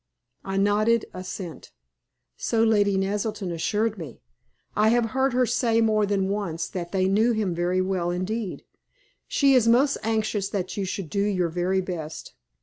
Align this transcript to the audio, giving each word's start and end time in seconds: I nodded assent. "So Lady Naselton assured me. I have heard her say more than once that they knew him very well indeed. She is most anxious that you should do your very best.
I 0.43 0.57
nodded 0.57 1.05
assent. 1.13 1.71
"So 2.35 2.63
Lady 2.63 2.97
Naselton 2.97 3.51
assured 3.51 3.99
me. 3.99 4.19
I 4.75 4.87
have 4.87 5.11
heard 5.11 5.33
her 5.33 5.45
say 5.45 5.79
more 5.79 6.07
than 6.07 6.27
once 6.27 6.67
that 6.69 6.91
they 6.91 7.07
knew 7.07 7.33
him 7.33 7.53
very 7.53 7.81
well 7.81 8.09
indeed. 8.09 8.63
She 9.27 9.53
is 9.53 9.67
most 9.67 9.99
anxious 10.01 10.49
that 10.49 10.75
you 10.75 10.85
should 10.85 11.11
do 11.11 11.21
your 11.23 11.49
very 11.49 11.81
best. 11.81 12.33